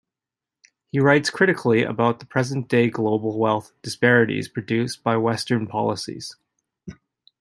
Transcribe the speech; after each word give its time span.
He 0.91 0.99
writes 0.99 1.29
critically 1.29 1.83
about 1.83 2.19
the 2.19 2.25
present-day 2.25 2.89
global 2.89 3.37
wealth 3.37 3.71
disparities 3.83 4.47
produced 4.47 5.03
by 5.03 5.15
Western 5.17 5.67
policies. 5.67 6.35